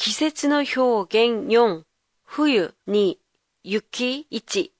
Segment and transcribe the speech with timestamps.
[0.00, 1.82] 季節の表現4
[2.26, 3.18] 冬に
[3.64, 4.70] 雪1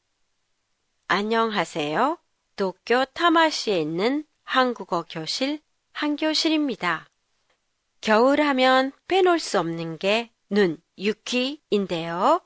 [1.08, 2.18] 안녕하세요.
[2.54, 5.60] 도쿄 타마시에 있는 한국어 교실
[5.92, 7.08] 한교실입니다.
[8.00, 12.40] 겨울 하면 빼놓을 수 없는 게 눈, 유키인데요.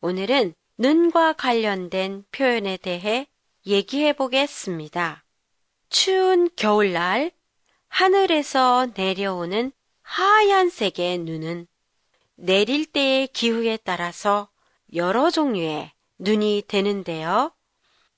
[0.00, 3.26] 오늘은 눈과 관련된 표현에 대해
[3.66, 5.24] 얘기해 보겠습니다.
[5.90, 7.32] 추운 겨울날
[7.88, 9.72] 하늘에서 내려오는
[10.02, 11.66] 하얀색의 눈은
[12.37, 14.49] 내릴 때의 기후에 따라서
[14.93, 17.51] 여러 종류의 눈이 되는데요.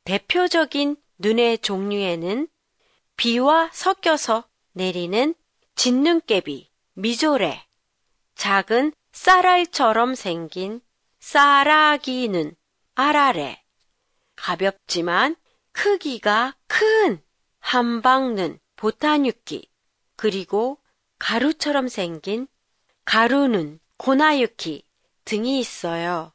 [0.03, 2.47] 대표적인 눈의 종류에는
[3.15, 4.43] 비와 섞여서
[4.73, 5.33] 내리는
[5.75, 7.65] 진눈깨비, 미조레,
[8.35, 10.81] 작은 쌀알처럼 생긴
[11.19, 12.55] 쌀아기 눈,
[12.95, 13.63] 아라레,
[14.35, 15.35] 가볍지만
[15.71, 17.21] 크기가 큰
[17.59, 19.69] 한방눈, 보타뉴키,
[20.15, 20.77] 그리고
[21.19, 22.47] 가루처럼 생긴
[23.05, 24.83] 가루눈, 고나유키
[25.25, 26.31] 등이 있어요.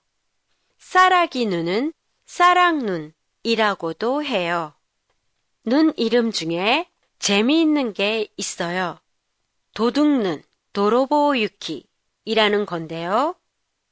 [0.79, 1.95] 쌀아기 눈은
[2.27, 4.75] 쌀랑눈이라고도 해요.
[5.65, 9.01] 눈 이름 중에 재미있는 게 있어요.
[9.75, 10.43] 도둑눈,
[10.75, 13.35] 도로보유키이라는 건데요.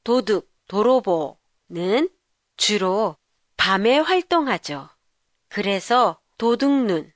[0.03, 2.09] 도둑, 도로보는
[2.55, 3.17] 주로
[3.57, 4.87] 밤에 활동하죠.
[5.49, 7.11] 그래서 도둑눈은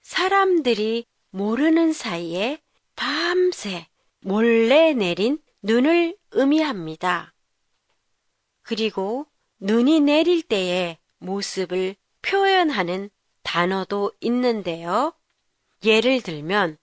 [0.00, 2.62] 사람들이 모르는 사이에
[2.96, 3.86] 밤새
[4.20, 7.34] 몰래 내린 눈을 의미합니다.
[8.62, 9.26] 그리고
[9.60, 13.10] 눈이 내릴 때의 모습을 표현하는
[13.42, 15.14] 단어도 있는데요.
[15.84, 16.78] 예를 들면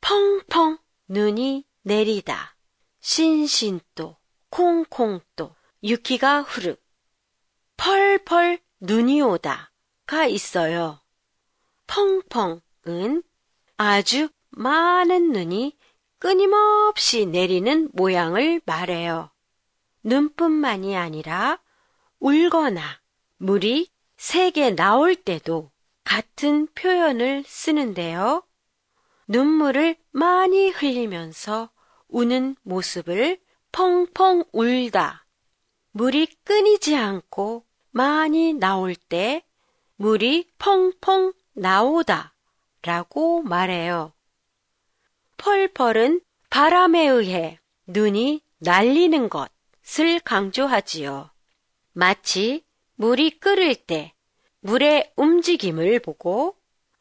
[0.00, 2.56] 펑펑 눈이 내리다,
[3.00, 4.16] 신신또,
[4.50, 6.76] 콩콩또, 유키가 흐르,
[7.76, 11.00] 펄펄 눈이 오다가 있어요.
[11.86, 13.22] 펑펑은
[13.76, 15.76] 아주 많은 눈이
[16.18, 19.30] 끊임없이 내리는 모양을 말해요.
[20.02, 21.60] 눈뿐만이 아니라
[22.18, 22.82] 울거나
[23.36, 25.70] 물이 세게 나올 때도
[26.04, 28.42] 같은 표현을 쓰는데요.
[29.28, 31.70] 눈물을 많이 흘리면서
[32.08, 33.38] 우는 모습을
[33.72, 35.26] 펑펑 울다.
[35.92, 39.44] 물이 끊이지 않고 많이 나올 때
[39.96, 42.34] 물이 펑펑 나오다
[42.82, 44.13] 라고 말해요.
[45.36, 51.30] 펄펄은 바람에 의해 눈이 날리는 것을 강조하지요.
[51.92, 52.64] 마치
[52.96, 54.14] 물이 끓을 때
[54.60, 56.56] 물의 움직임을 보고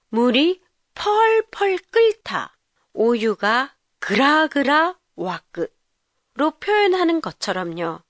[0.10, 0.62] 물이
[0.96, 2.58] 펄펄 끓다
[2.94, 8.02] 오유가 그라그라 와끄로 표현하는 것처럼요.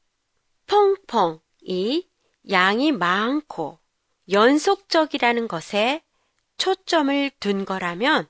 [0.68, 2.10] 펑펑이
[2.50, 3.80] 양이 많고
[4.30, 6.04] 연속적이라는 것에
[6.58, 8.28] 초점을 둔 거라면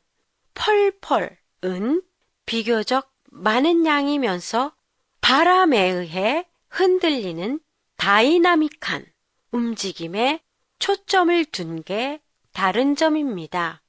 [0.53, 2.01] 펄펄 은
[2.45, 4.75] 비교적 많은 양이면서
[5.21, 7.59] 바람에 의해 흔들리는
[7.97, 9.05] 다이나믹한
[9.51, 10.41] 움직임에
[10.79, 13.81] 초점을 둔 게 다른 점입니다.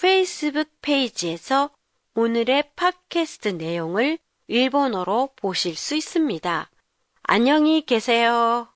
[0.00, 1.70] 페이스북 페이지에서
[2.14, 6.70] 오늘의 팟캐스트 내용을 일본어로 보실 수 있습니다.
[7.22, 8.68] 안녕히 계세요.